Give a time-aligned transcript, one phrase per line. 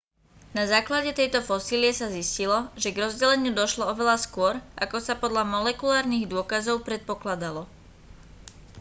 [0.57, 5.43] na základe tejto fosílie sa zistilo že k rozdeleniu došlo oveľa skôr ako sa podľa
[5.55, 7.63] molekulárnych dôkazov predpokladalo